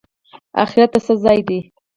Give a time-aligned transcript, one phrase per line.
[0.63, 1.59] اخرت د څه ځای دی؟